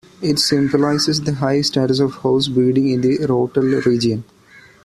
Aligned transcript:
It 0.19 0.39
symbolizes 0.39 1.21
the 1.21 1.33
high 1.35 1.61
status 1.61 1.99
of 1.99 2.11
horse 2.13 2.47
breeding 2.47 2.89
in 2.89 3.01
the 3.01 3.19
Rottal 3.19 3.85
region. 3.85 4.23